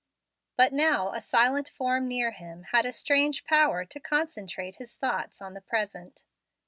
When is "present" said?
5.61-6.23